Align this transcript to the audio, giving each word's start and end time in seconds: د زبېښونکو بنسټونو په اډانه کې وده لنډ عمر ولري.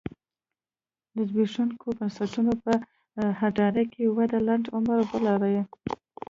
د 1.15 1.17
زبېښونکو 1.29 1.87
بنسټونو 1.97 2.51
په 2.63 2.73
اډانه 3.47 3.83
کې 3.93 4.03
وده 4.17 4.39
لنډ 4.47 4.65
عمر 4.75 4.99
ولري. 5.13 5.61